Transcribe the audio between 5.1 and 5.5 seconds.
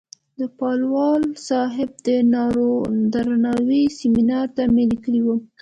وه.